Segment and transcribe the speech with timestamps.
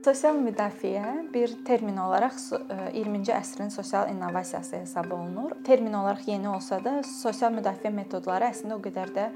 [0.00, 2.38] Sosial müdafiə bir termin olaraq
[2.96, 5.52] 20-ci əsrin sosial innovasiyası hesab olunur.
[5.64, 9.26] Termin olaraq yeni olsa da, sosial müdafiə metodları əslində o qədər də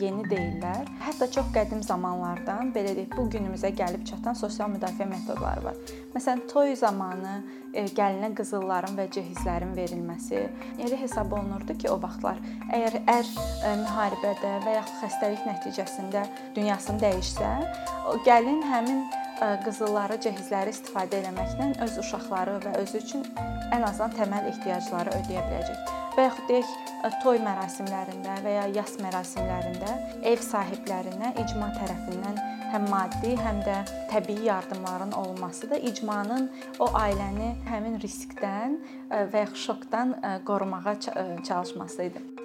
[0.00, 0.88] yeni deyillər.
[1.04, 5.76] Hətta çox qədim zamanlardan, belə deyək, bu günümüzə gəlib çatan sosial müdafiə metodları var.
[6.16, 7.36] Məsələn, toy zamanı
[7.76, 10.40] gəlinə qızılların və cehizlərin verilməsi
[10.88, 12.40] elə hesab olunurdu ki, o vaxtlar
[12.72, 13.32] əgər ər
[13.84, 16.24] müharibədə və yaxud xəstəlik nəticəsində
[16.56, 17.56] dünyasını dəyişsə,
[18.24, 19.04] gəlin həmin
[19.64, 23.24] qızılları, cehizləri istifadə etməklə öz uşaqları və özü üçün
[23.74, 25.96] ən azından təməl ehtiyacları ödəyə biləcək.
[26.16, 26.70] Və yaxud deyək,
[27.22, 29.92] toy mərasimlərində və ya yas mərasimlərində
[30.26, 32.40] ev sahiblərinə icma tərəfindən
[32.72, 33.76] həm maddi, həm də
[34.10, 36.50] təbii yardımların olunması da icmanın
[36.82, 38.76] o ailəni həmin riskdən
[39.10, 40.18] və ya şokdan
[40.48, 40.98] qorumağa
[41.46, 42.37] çalışması idi.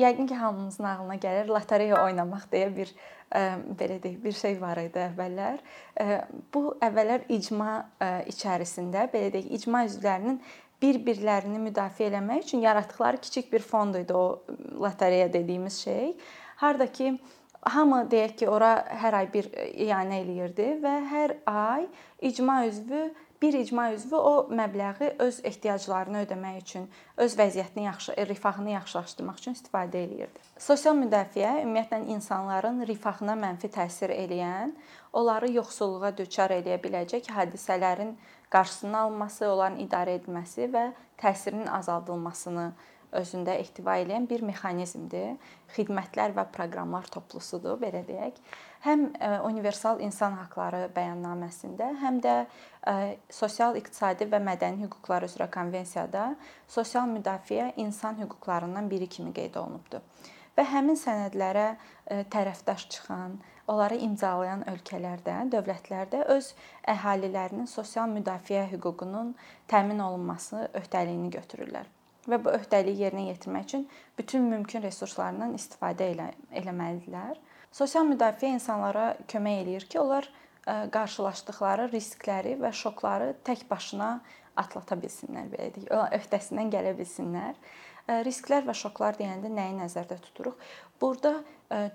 [0.00, 2.92] Yəqin ki, hamımızın ağlına gəlir lotereya oynamaq deyə bir
[3.30, 5.60] belə deyək, bir şey var idi əvvəllər.
[6.54, 7.74] Bu əvvəllər icma
[8.30, 10.40] içərisində, belə deyək, icma üzvlərinin
[10.82, 14.42] bir-birlərini müdafiə eləmək üçün yaratdıqları kiçik bir fond idi o
[14.80, 16.14] lotereya dediyimiz şey.
[16.56, 17.18] Harda ki,
[17.60, 21.86] hamı deyək ki, ora hər ay bir iyanə eləyirdi və hər ay
[22.30, 23.10] icma üzvü
[23.42, 29.56] bir icma üzvü o məbləği öz ehtiyaclarını ödəmək üçün, öz vəziyyətini yaxşı, rifahını yaxşılaşdırmaq üçün
[29.56, 30.42] istifadə eləyirdi.
[30.58, 34.74] Sosial müdafiə ümumiyyətlə insanların rifahına mənfi təsir eləyən,
[35.12, 38.16] onları yoxsulluğa düçar eləyə biləcək hadisələrin
[38.52, 40.90] qarşısının alınması, onların idarə edilməsi və
[41.22, 42.72] təsirinin azaldılmasını
[43.16, 45.36] özündə ehtiva edən bir mexanizmdir.
[45.74, 48.38] Xidmətlər və proqramlar toplusudur, belə deyək.
[48.86, 52.94] Həm e, universal insan haqqları bəyannaməsində, həm də e,
[53.30, 56.30] sosial, iqtisadi və mədəni hüquqlar üzrə konvensiyada
[56.68, 60.02] sosial müdafiə insan hüquqlarından biri kimi qeyd olunubdur.
[60.56, 63.38] Və həmin sənədlərə e, tərəfdaş çıxan,
[63.70, 66.50] onları imzalayan ölkələrdə, dövlətlərdə öz
[66.96, 69.36] əhalilərinin sosial müdafiə hüququnun
[69.70, 71.99] təmin olunması öhdəliyini götürürlər
[72.30, 73.86] və bu öhdəliyi yerinə yetirmək üçün
[74.18, 76.30] bütün mümkün resurslarından istifadə elə
[76.62, 77.38] eləməlidirlər.
[77.72, 80.30] Sosial müdafiə insanlara kömək eləyir ki, onlar
[80.94, 84.10] qarşılaşdıkları riskləri və şokları tək başına
[84.60, 85.88] atlata bilsinlər, belə deyək.
[85.94, 87.56] Onlar öhdəsindən gələ bilsinlər.
[88.26, 90.58] Risklər və şoklar deyəndə nəyi nəzərdə tuturuq?
[91.00, 91.40] Burada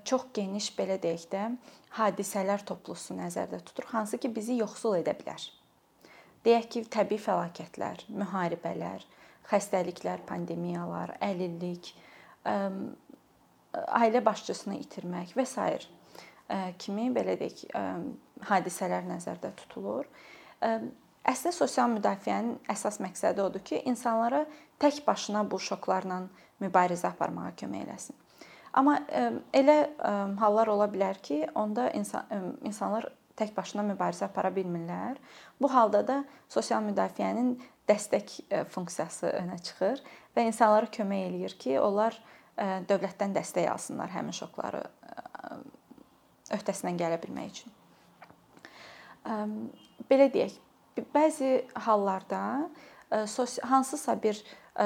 [0.08, 1.42] çox geniş belə deyək də
[1.98, 5.44] hadisələr toplusu nəzərdə tuturuq, hansı ki bizi yoxsul edə bilər.
[6.46, 9.04] Deyək ki, təbii fəlakətlər, müharibələr,
[9.50, 11.92] xəstəliklər, pandemiyalar, əlillik,
[12.46, 15.88] ailə başçısını itirmək və s.
[16.78, 17.64] kimi belə deyək,
[18.48, 20.06] hadisələr nəzərdə tutulur.
[21.26, 24.44] Əslində sosial müdafiənin əsas məqsədi odur ki, insanlara
[24.78, 26.22] tək başına bu şoklarla
[26.62, 28.14] mübarizə aparmağa kömək eləsin.
[28.76, 29.00] Amma
[29.56, 29.76] elə
[30.38, 32.26] hallar ola bilər ki, onda insan
[32.62, 35.18] insanlar tək başına mübarizə apara bilmirlər.
[35.60, 37.56] Bu halda da sosial müdafiənin
[37.88, 40.02] dəstək e, funksiyası önə çıxır
[40.36, 42.16] və insanlara kömək eləyir ki, onlar
[42.58, 45.16] e, dövlətdən dəstək alsınlar həmin şokları e,
[46.56, 47.72] öhdəsindən gələ bilmək üçün.
[50.06, 50.52] Belə deyək,
[51.10, 51.48] bəzi
[51.86, 52.68] hallarda
[53.66, 54.38] hansısa bir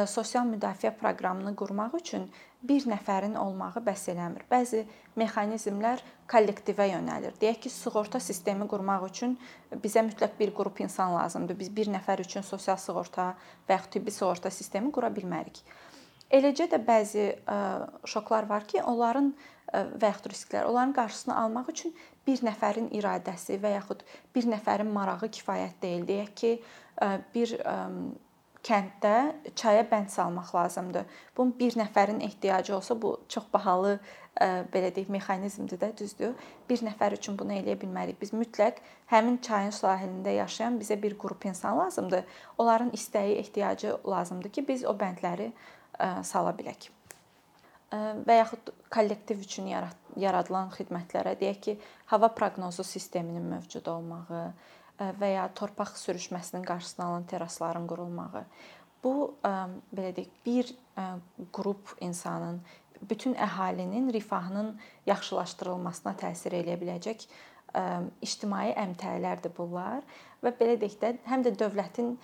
[0.07, 2.29] sosial müdafiə proqramını qurmaq üçün
[2.63, 4.45] bir nəfərin olmağı bəs eləmir.
[4.51, 4.85] Bəzi
[5.19, 7.35] mexanizmlər kollektivə yönəlir.
[7.41, 9.39] Deyək ki, sığorta sistemi qurmaq üçün
[9.83, 11.59] bizə mütləq bir qrup insan lazımdır.
[11.59, 13.33] Biz bir nəfər üçün sosial sığorta
[13.69, 15.63] və ya tibbi sığorta sistemi qura bilmərik.
[16.31, 17.27] Eləcə də bəzi
[18.07, 19.33] şoklar var ki, onların
[19.73, 21.95] və yaxud risklər, onların qarşısını almaq üçün
[22.27, 26.07] bir nəfərin iradəsi və yaxud bir nəfərin marağı kifayət deyil.
[26.07, 26.53] Deyək ki,
[27.35, 27.57] bir
[28.67, 29.15] kənddə
[29.57, 31.05] çaya bənd salmaq lazımdır.
[31.37, 33.99] Bunun bir nəfərin ehtiyacı olsa bu çox bahalı
[34.41, 36.35] belə deyək mexanizmdir də, düzdür?
[36.69, 38.21] Bir nəfər üçün bunu eləyə bilmərik.
[38.21, 38.79] Biz mütləq
[39.11, 42.25] həmin çayın sahilində yaşayan bizə bir qrup insan lazımdır.
[42.59, 45.51] Onların istəyi, ehtiyacı lazımdır ki, biz o bəndləri
[46.25, 46.91] sala bilək.
[47.91, 49.67] Və yaxud kollektiv üçün
[50.17, 51.79] yaradılan xidmətlərə deyək ki,
[52.13, 54.53] hava proqnozu sisteminin mövcud olmağı,
[55.01, 58.45] və ya torpaq sürüşməsinin qarşısını alan terrasların qurulmağı.
[59.05, 60.73] Bu belə deyək, bir
[61.57, 62.61] qrup insanın,
[63.01, 64.75] bütün əhalinin rifahının
[65.09, 67.25] yaxşılaşdırılmasına təsir eləyə biləcək
[68.21, 70.05] ictimai əmtəələrdir bunlar
[70.45, 72.17] və belə deyək də həm də dövlətin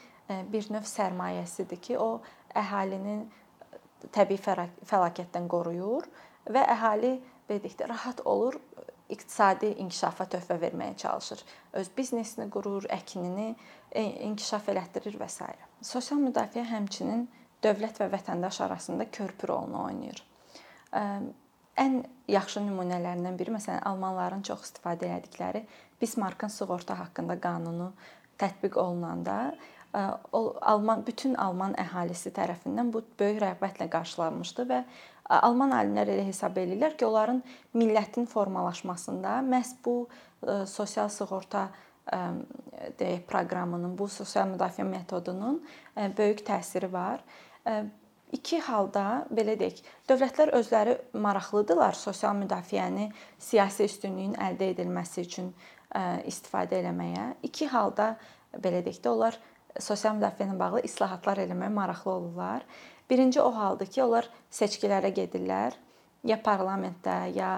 [0.52, 2.20] bir növ sərmayəsidir ki, o
[2.54, 3.24] əhalinin
[4.12, 6.08] təbii fəlakətdən qoruyur
[6.50, 7.16] və əhali
[7.48, 8.58] belə deyək də rahat olur
[9.12, 11.42] iqtisadi inkişafa töhfə verməyə çalışır.
[11.72, 13.54] Öz biznesini qurur, əkinini
[13.90, 15.46] e, inkişaf elətdirir və s.
[15.82, 17.26] Sosial müdafiə həmçinin
[17.64, 20.22] dövlət və vətəndaş arasında körpü rolunu oynayır.
[21.76, 21.96] ən
[22.28, 25.66] yaxşı nümunələrindən biri məsələn almanların çox istifadə etdikləri
[26.00, 27.90] Bismarckın sığorta haqqında qanunu
[28.38, 29.54] tətbiq olunanda
[30.32, 34.82] o Alman bütün Alman əhalisi tərəfindən bu böyük rəğbətlə qarşılanmışdı və
[35.26, 37.42] Alman alimlər elə hesab edirlər ki, onların
[37.74, 39.96] millətin formalaşmasında məhz bu
[40.70, 41.66] sosial sığorta
[43.00, 45.58] deyək proqramının, bu sosial müdafiə metodunun
[46.18, 47.24] böyük təsiri var.
[48.36, 55.52] İki halda belə deyək, dövlətlər özləri maraqlıdırlar sosial müdafiəni siyasi üstünlüyün əldə edilməsi üçün
[56.26, 57.32] istifadə eləməyə.
[57.46, 58.14] İki halda
[58.54, 59.38] belə deyək də onlar
[59.78, 62.66] sosial müdafiə ilə bağlı islahatlar eləməyə maraqlı olurlar.
[63.10, 65.76] Birinci o haldır ki, onlar seçkilərə gedirlər,
[66.26, 67.50] ya parlamentdə, ya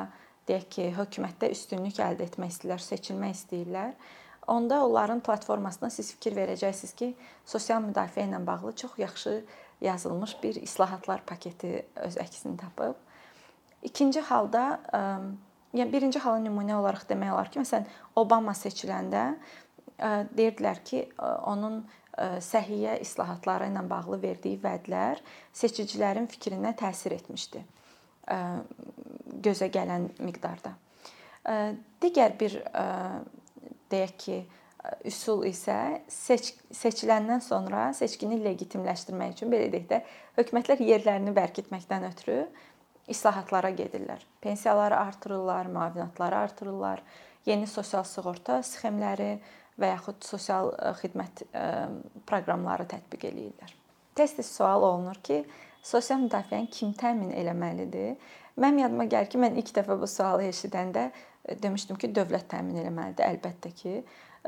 [0.48, 3.94] deyək ki, hökumətdə üstünlük əldə etmək istəyirlər, seçilmək istəyirlər.
[4.48, 7.10] Onda onların platformasına siz fikir verəcəksiniz ki,
[7.44, 9.34] sosial müdafiə ilə bağlı çox yaxşı
[9.80, 12.96] yazılmış bir islahatlar paketi öz əksini tapıb.
[13.82, 14.80] İkinci halda,
[15.76, 19.30] yəni birinci halı nümunə olaraq demək olar ki, məsələn, Obama seçiləndə
[20.36, 21.04] deyirdilər ki,
[21.46, 21.82] onun
[22.42, 25.20] səhiyyə islahatları ilə bağlı verdiyi vədlər
[25.54, 27.64] seçicilərin fikrinə təsir etmişdi
[29.44, 30.74] gözə gələn miqdarda.
[32.02, 32.56] Digər bir
[33.92, 34.38] deyək ki,
[35.08, 35.76] üsul isə
[36.12, 40.00] seç seçiləndən sonra seçkini legitimləşdirmək üçün belə deyək də
[40.38, 42.38] hökumətlər yerlərini bərkitməkdən ötürü
[43.08, 44.22] islahatlara gedirlər.
[44.44, 47.02] Pensiyaları artırırlar, müavinətləri artırırlar,
[47.48, 49.38] yeni sosial sığorta sxemləri
[49.78, 51.44] və yaxud sosial xidmət
[52.28, 53.74] proqramları tətbiq eləyirlər.
[54.18, 55.44] Tez-tez sual olunur ki,
[55.86, 58.16] sosial müdafiəni kim təmin eləməlidir?
[58.58, 61.08] Mənim yadıma gəlir ki, mən ilk dəfə bu sualı eşidəndə
[61.62, 63.94] demişdim ki, dövlət təmin eləməlidir, əlbəttə ki.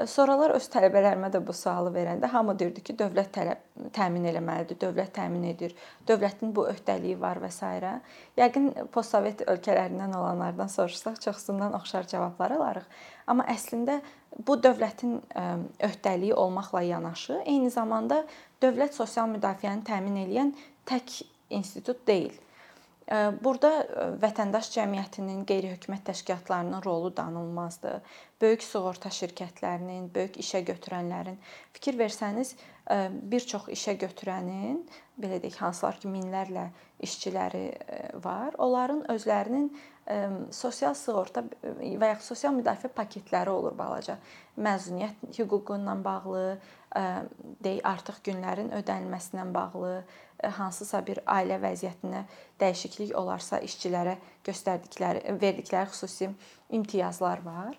[0.06, 5.10] Sonralar öz tələbələrimə də bu sualı verəndə hamı deyirdi ki, dövlət tələb təmin eləməlidir, dövlət
[5.16, 5.74] təmin edir,
[6.06, 7.66] dövlətin bu öhdəliyi var və s.
[8.38, 12.86] Yəqin postsovet ölkələrindən olanlardan soruşsaq çoxsundan oxşar cavablar alarıq.
[13.26, 13.98] Amma əslində
[14.46, 15.18] bu dövlətin
[15.90, 18.22] öhdəliyi olmaqla yanaşı, eyni zamanda
[18.62, 20.54] dövlət sosial müdafiəni təmin edən
[20.86, 22.38] tək institut deyil.
[23.42, 23.70] Burada
[24.22, 28.04] vətəndaş cəmiyyətinin, qeyri-hökumət təşkilatlarının rolu danılmazdır.
[28.40, 31.40] Böyük sığorta şirkətlərinin, böyük işə götürənlərin
[31.74, 32.54] fikir versəniz,
[33.10, 34.84] bir çox işə götürənin,
[35.20, 36.68] belə deyək, hansılar ki, minlərlə
[37.02, 37.66] işçiləri
[38.22, 39.68] var, onların özlərinin
[40.54, 44.16] sosial sığorta və ya sosial müdafiə paketləri olur balaca.
[44.58, 46.46] Məzuniyyət hüququ ilə bağlı,
[47.62, 49.94] deyək, artıq günlərin ödənilməsi ilə bağlı,
[50.42, 52.24] hansısa bir ailə vəziyyətinə
[52.60, 54.16] dəyişiklik olarsa işçilərə
[54.46, 56.30] göstərdikləri, verdikləri xüsusi
[56.76, 57.76] imtiyazlar var.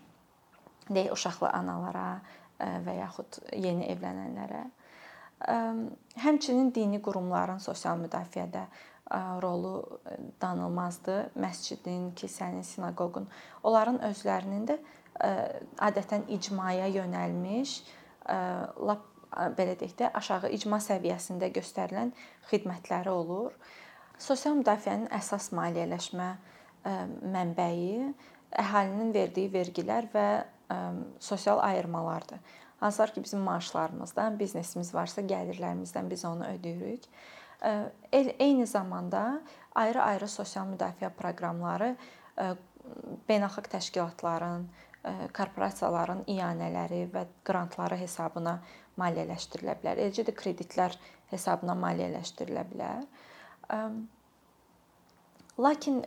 [0.90, 2.22] Deyək uşaqlı analara
[2.60, 4.64] və yaxud yeni evlənənlərə.
[6.22, 8.68] Həmçinin dini qurumların sosial müdafiədə
[9.42, 10.00] rolu
[10.42, 11.32] danılmazdır.
[11.42, 13.26] Məscidin, kilsənin, sinaqoqun,
[13.64, 14.78] onların özlərinin də
[15.82, 17.80] adətən icmaya yönəlmiş
[18.88, 19.08] lap
[19.58, 22.12] belə deyək də, aşağı icma səviyyəsində göstərilən
[22.52, 23.54] xidmətləri olur.
[24.22, 26.30] Sosial müdafiənin əsas maliyyələşmə
[27.34, 28.12] mənbəyi
[28.62, 30.26] əhalinin verdiyi vergilər və
[31.20, 32.40] sosial ayırmalardır.
[32.82, 37.06] Hansılar ki, bizim maaşlarımızdan, biznesimiz varsa, gəlirlərimizdən biz onu ödəyirik.
[38.12, 39.42] Eyni zamanda
[39.76, 41.96] ayrı-ayrı sosial müdafiə proqramları
[43.30, 44.66] beynəlxalq təşkilatların,
[45.34, 48.60] korporasiyaların iyanələri və qrantları hesabına
[49.02, 50.02] maliyyələşdirilə bilər.
[50.04, 50.98] Eləcə də kreditlər
[51.32, 53.06] hesabına maliyyələşdirilə bilər.
[55.62, 56.02] Lakin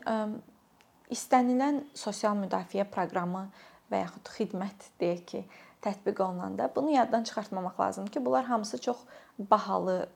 [1.15, 3.49] istənilən sosial müdafiə proqramı
[3.91, 5.45] və yaxud xidmət deyək ki,
[5.85, 9.03] tətbiq olunanda bunu yaddan çıxartmamaq lazımdır ki, bunlar hamısı çox
[9.39, 10.09] bahalı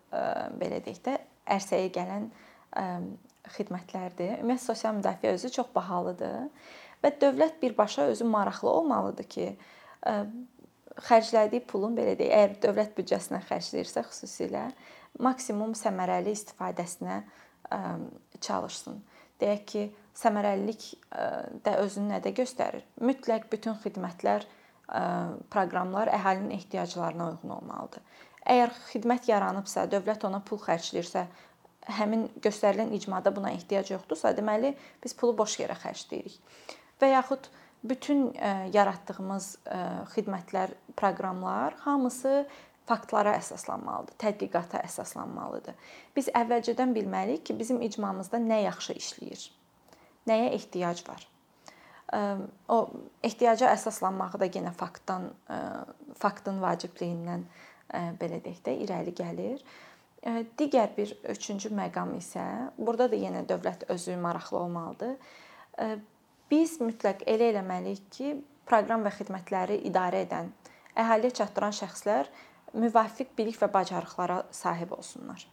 [0.60, 1.18] belə deyək də
[1.58, 2.30] ərsəyə gələn
[3.56, 4.38] xidmətlərdir.
[4.38, 6.48] Ümumiyyətlə sosial müdafiə özü çox bahalıdır
[7.04, 9.48] və dövlət birbaşa özü maraqlı olmalıdır ki,
[11.08, 14.64] xərclədiyi pulun belə deyək, əgər dövlət büdcəsindən xərcləyirsə xüsusilə
[15.22, 17.22] maksimum səmərəli istifadəsinə
[18.40, 19.02] çalışsın.
[19.38, 19.82] Deyək ki,
[20.18, 20.86] səmərəlilik
[21.64, 22.82] də özünü nədə göstərir?
[22.98, 24.46] Mütləq bütün xidmətlər,
[25.52, 28.02] proqramlar əhalinin ehtiyaclarına uyğun olmalıdır.
[28.48, 31.26] Əgər xidmət yaranıbsa, dövlət ona pul xərcləyirsə,
[31.98, 34.74] həmin göstərilən icmada buna ehtiyac yoxdursa, deməli
[35.04, 36.38] biz pulu boş yerə xərcləyirik.
[36.98, 37.46] Və yaxud
[37.86, 38.32] bütün
[38.74, 39.46] yaratdığımız
[40.14, 42.42] xidmətlər, proqramlar hamısı
[42.88, 45.76] faktlara əsaslanmalıdır, tədqiqata əsaslanmalıdır.
[46.16, 49.44] Biz əvvəlcədən bilməliyik ki, bizim icmamızda nə yaxşı işləyir,
[50.26, 51.26] nəyə ehtiyac var.
[52.72, 52.78] O
[53.22, 55.28] ehtiyaca əsaslanmağı da yenə faktdan,
[56.16, 57.44] faktın vacibliyindən
[58.18, 59.60] belə deyək də irəli gəlir.
[60.58, 62.44] Digər bir üçüncü məqam isə
[62.78, 65.36] burada da yenə dövlət özü maraqlı olmalıdır
[66.50, 68.34] Biz mütləq elə eləməliyik ki,
[68.68, 70.52] proqram və xidmətləri idarə edən,
[70.98, 72.28] əhaliyə çatdıran şəxslər
[72.76, 75.44] müvafiq bilik və bacarıqlara sahib olsunlar.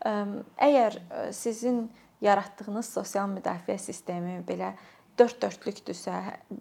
[0.00, 0.96] Əgər
[1.36, 1.84] sizin
[2.24, 4.72] yaratdığınız sosial müdafiə sistemi belə
[5.18, 6.14] dörd dördlükdürsə,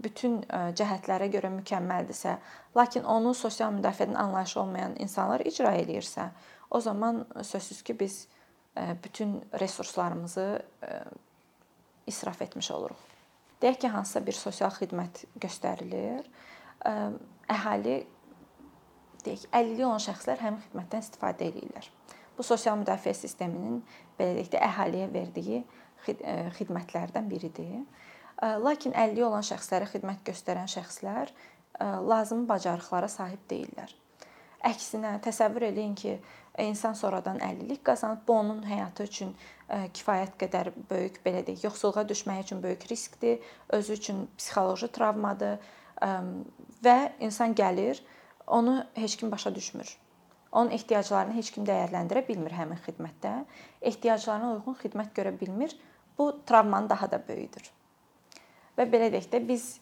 [0.04, 0.42] bütün
[0.76, 2.36] cəhətlərə görə mükəmməldirsə,
[2.76, 6.30] lakin onu sosial müdafiədən anlayışı olmayan insanlar icra eləyirsə,
[6.72, 8.28] o zaman sözsüz ki, biz
[9.04, 10.62] bütün resurslarımızı
[12.08, 13.19] israf etmiş oluruq.
[13.62, 16.24] Deyək ki, hansısa bir sosial xidmət göstərilir.
[17.50, 17.98] Əhali
[19.26, 21.90] deyək 50 olan şəxslər həmin xidmətdən istifadə edirlər.
[22.38, 23.82] Bu sosial müdafiə sisteminin
[24.20, 25.64] belə deyək də əhaliyə verdiyi
[26.56, 27.82] xidmətlərdən biridir.
[28.40, 31.34] Lakin 50 olan şəxslərə xidmət göstərən şəxslər
[31.80, 33.92] lazımi bacarıqlara sahib deyillər.
[34.68, 36.18] Əksinə təsəvvür eləyin ki,
[36.66, 39.34] insan sonradan əlillik qazanıb, bu onun həyatı üçün
[39.70, 43.40] kifayət qədər böyük, belə deyək, yoxsulluğa düşməyi üçün böyük riskdir,
[43.70, 45.60] özü üçün psixoloji travmadır
[46.84, 48.02] və insan gəlir,
[48.48, 49.98] onu heç kim başa düşmür.
[50.52, 53.36] Onun ehtiyaclarını heç kim dəyərləndirə bilmir həmin xidmətdə.
[53.82, 55.76] Ehtiyaclarına uyğun xidmət görə bilmir.
[56.18, 57.70] Bu travmanın daha da böyüdür.
[58.78, 59.76] Və belə deyək də biz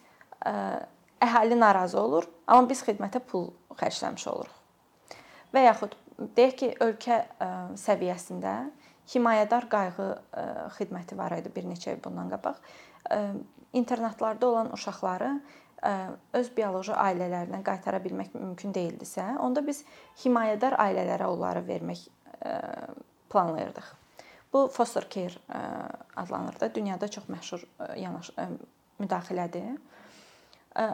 [0.43, 4.57] əhali narazı olur, amma biz xidmətə pul xərcləmiş oluruq
[5.53, 7.21] və yaxud deyək ki, ölkə
[7.77, 8.55] səviyyəsində
[9.13, 10.07] himayədar qayğı
[10.77, 12.57] xidməti var idi bir neçə il bundan qabaq.
[13.73, 15.29] İnternatlarda olan uşaqları
[16.33, 19.83] öz bioloji ailələrinə qaytara bilmək mümkün deyildisə, onda biz
[20.23, 22.07] himayədar ailələrə onları vermək
[23.29, 23.93] planlayırdıq.
[24.53, 25.37] Bu foster care
[26.15, 27.63] adlanır da, dünyada çox məşhur
[27.99, 28.31] yanaş
[28.99, 29.77] müdaxilədir.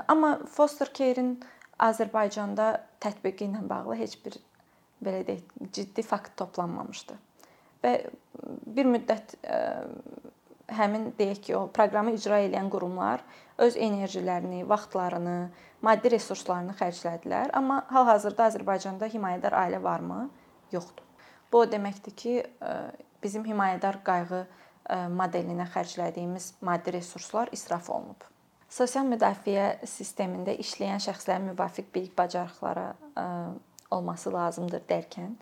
[0.08, 1.38] Amma foster care-in
[1.80, 4.38] Azərbaycanda tətbiqi ilə bağlı heç bir
[5.06, 7.18] belə deyək, ciddi fakt toplanmamışdı.
[7.84, 7.94] Və
[8.76, 9.60] bir müddət e,
[10.74, 13.24] həmin deyək ki, o proqramı icra edən qurumlar
[13.64, 15.38] öz enerjilərini, vaxtlarını,
[15.86, 20.28] maddi resurslarını xərclədilər, amma hal-hazırda Azərbaycanda himayədar ailə varmı?
[20.72, 21.06] Yoxdur.
[21.52, 22.76] Bu o deməkdir ki, e,
[23.24, 24.46] bizim himayədar qayğı e,
[25.20, 28.24] modelinə xərclədiyimiz maddi resurslar israf olunub.
[28.74, 32.88] Sosial müdafiə sistemində işləyən şəxslərin müvafiq bilik bacarıqlara
[33.94, 35.36] olması lazımdır dərkən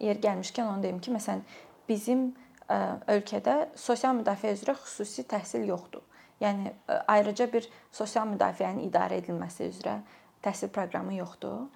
[0.00, 1.42] yer gəlmişkən onu deyim ki, məsələn,
[1.88, 2.30] bizim
[3.10, 6.04] ölkədə sosial müdafiə üzrə xüsusi təhsil yoxdur.
[6.40, 6.72] Yəni
[7.10, 9.98] ayrıca bir sosial müdafiənin idarə edilməsi üzrə
[10.44, 11.66] təhsil proqramı yoxdur.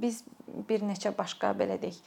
[0.00, 0.22] Biz
[0.68, 1.98] bir neçə başqa belə deyək,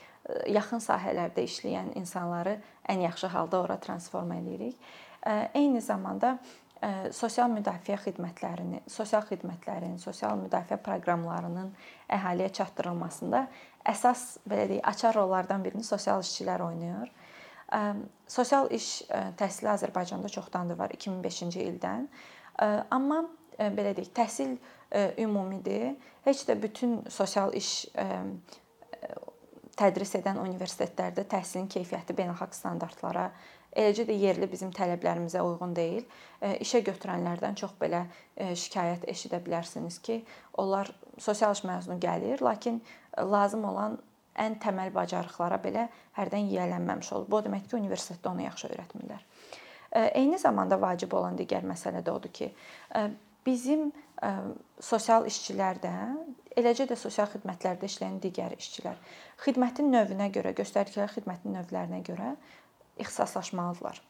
[0.52, 2.58] yaxın sahələrdə işləyən insanları
[2.90, 4.80] ən yaxşı halda ora transform eləyirik.
[5.54, 6.38] Eyni zamanda
[7.16, 11.72] sosial müdafiə xidmətlərini, sosial xidmətlərin, sosial müdafiə proqramlarının
[12.14, 13.46] əhaliyə çatdırılmasında
[13.90, 17.12] əsas belə deyək, açar rollardan birini sosial işçilər oynayır.
[18.28, 19.06] Sosial iş
[19.40, 22.08] təhsili Azərbaycanda çoxdandır var, 2005-ci ildən.
[22.94, 23.24] Amma
[23.60, 24.58] belə deyək, təhsil
[25.22, 25.96] ümumidir.
[26.26, 27.88] Heç də bütün sosial iş
[29.76, 33.30] tədris edən universitetlərdə təhsilin keyfiyyəti beynəlxalq standartlara
[33.76, 36.06] eləcə də yerli bizim tələblərimizə uyğun deyil.
[36.64, 38.06] İşə götürənlərdən çox belə
[38.36, 40.22] şikayət eşidə bilərsiniz ki,
[40.62, 42.82] onlar sosial iş məzunu gəlir, lakin
[43.20, 44.00] lazım olan
[44.40, 47.30] ən təməl bacarıqlara belə hərdən yiyələnməmiş olur.
[47.32, 49.22] Bu o deməkdir ki, universitetdə onu yaxşı öyrətmirlər.
[49.96, 52.52] Eyni zamanda vacib olan digər məsələ də odur ki,
[53.46, 53.92] bizim
[54.84, 55.94] sosial işçilər də,
[56.60, 59.00] eləcə də sosial xidmətlərdə işləyən digər işçilər
[59.44, 62.36] xidmətin növünə görə, göstərdikləri xidmətin növlərinə görə
[63.00, 64.02] ixtisaslaşmalıdırlar.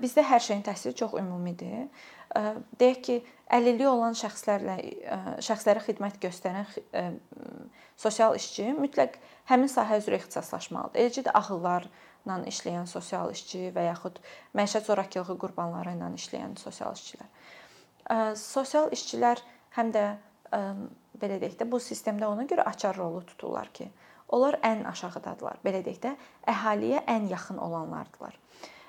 [0.00, 1.88] Bizdə hər şeyin təhsili çox ümumidir.
[2.80, 3.14] Deyək ki,
[3.56, 4.76] əlilliyi olan şəxslərlə
[5.42, 6.68] şəxslərə xidmət göstərən
[7.98, 9.16] sosial işçi mütləq
[9.48, 11.00] həmin sahə üzrə ixtisaslaşmalıdır.
[11.00, 14.20] Eləcə də ağıllarla işləyən sosial işçi və yaxud
[14.56, 17.32] məişət zorakılığı qurbanları ilə işləyən sosial işçilər.
[18.36, 19.40] Sosial işçilər
[19.78, 20.04] həm də
[21.20, 23.88] belə deyək də bu sistemdə ona görə açar rolu tuturlar ki,
[24.30, 25.60] Onlar ən aşağıdadılar.
[25.64, 26.14] Belə deyək də,
[26.50, 28.36] əhaliyə ən yaxın olanlardılar.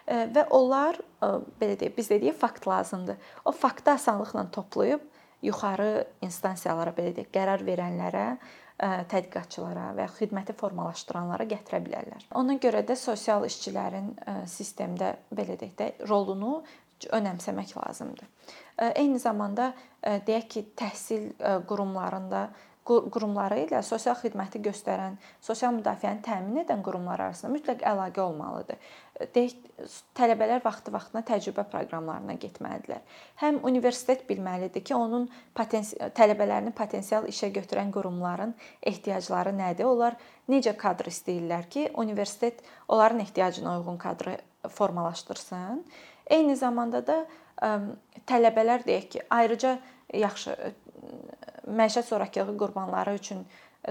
[0.08, 3.18] Və onlar belə deyək, biz dedik fakt lazımdır.
[3.46, 5.04] O faktı asanlıqla toplayıb
[5.42, 8.26] yuxarı instansiyalara belə deyək, qərar verənlərə,
[8.82, 12.24] tədqiqatçılara və ya xidməti formalaşdıranlara gətirə bilərlər.
[12.38, 14.16] Ona görə də sosial işçilərin
[14.50, 16.64] sistemdə belə deyək də rolunu
[17.14, 18.26] önəmsəmək lazımdır.
[18.96, 19.72] Eyni zamanda
[20.02, 21.30] deyək ki, təhsil
[21.70, 22.48] qurumlarında
[22.88, 28.80] qurumları ilə sosial xidməti göstərən, sosial müdafiəni təmin edən qurumlar arasında mütləq əlaqə olmalıdır.
[29.36, 29.54] Deyək,
[30.18, 33.04] tələbələr vaxtı-vaxtına təcrübə proqramlarına getməlidirlər.
[33.44, 39.86] Həm universitet bilməlidir ki, onun potensial tələbələrini potensial işə götürən qurumların ehtiyacları nədir?
[39.86, 40.18] Onlar
[40.50, 45.86] necə kadr istəyirlər ki, universitet onların ehtiyacına uyğun kadrı formalaşdırsın.
[46.26, 47.22] Eyni zamanda da
[48.26, 49.78] tələbələr deyək ki, ayrıca
[50.14, 50.56] yaxşı
[51.68, 53.46] məişət zorakılığı qurbanları üçün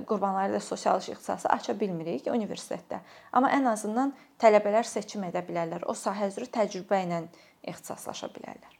[0.07, 3.01] qurbanları ilə sosial ixtisası aça bilmirik universitetdə.
[3.33, 5.87] Amma ən azından tələbələr seçim edə bilərlər.
[5.91, 7.25] O sahə üzrə təcrübə ilə
[7.73, 8.80] ixtisaslaşa bilərlər.